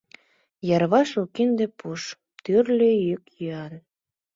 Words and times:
Йырваш 0.67 1.09
у 1.21 1.23
кинде 1.35 1.65
пуш, 1.77 2.01
тӱрлӧ 2.43 2.91
йӱк-йӱан. 3.05 3.73